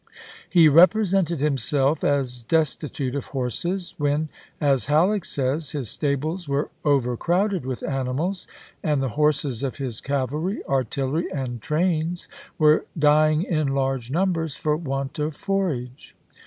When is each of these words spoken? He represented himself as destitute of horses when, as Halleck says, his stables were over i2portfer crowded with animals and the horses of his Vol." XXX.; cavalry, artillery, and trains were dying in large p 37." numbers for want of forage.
He 0.49 0.67
represented 0.67 1.41
himself 1.41 2.03
as 2.03 2.41
destitute 2.41 3.13
of 3.13 3.25
horses 3.25 3.93
when, 3.99 4.29
as 4.59 4.87
Halleck 4.87 5.23
says, 5.23 5.73
his 5.73 5.91
stables 5.91 6.49
were 6.49 6.71
over 6.83 7.15
i2portfer 7.15 7.19
crowded 7.19 7.65
with 7.67 7.83
animals 7.83 8.47
and 8.81 9.03
the 9.03 9.09
horses 9.09 9.61
of 9.61 9.75
his 9.75 9.99
Vol." 9.99 10.05
XXX.; 10.05 10.07
cavalry, 10.07 10.63
artillery, 10.65 11.31
and 11.31 11.61
trains 11.61 12.27
were 12.57 12.85
dying 12.97 13.43
in 13.43 13.67
large 13.67 14.07
p 14.07 14.13
37." 14.13 14.13
numbers 14.15 14.55
for 14.55 14.75
want 14.75 15.19
of 15.19 15.35
forage. 15.35 16.15